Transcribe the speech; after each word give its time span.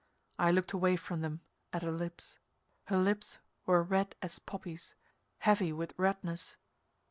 I 0.39 0.49
looked 0.49 0.73
away 0.73 0.95
from 0.95 1.21
them, 1.21 1.41
at 1.71 1.83
her 1.83 1.91
lips. 1.91 2.39
Her 2.85 2.97
lips 2.97 3.37
were 3.67 3.83
red 3.83 4.15
as 4.19 4.39
poppies, 4.39 4.95
heavy 5.37 5.71
with 5.71 5.93
redness. 5.95 6.55